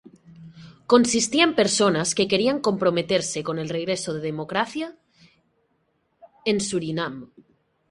Consistía 0.91 1.43
en 1.49 1.53
personas 1.61 2.15
que 2.17 2.27
querían 2.31 2.59
comprometerse 2.67 3.39
con 3.43 3.59
el 3.59 3.69
regreso 3.69 4.15
de 4.15 4.21
democracia 4.29 4.87
en 6.43 6.59
Surinam. 6.59 7.15